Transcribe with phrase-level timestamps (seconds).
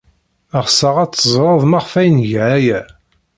[0.65, 2.81] Ɣseɣ ad teẓred maɣef ay nga aya.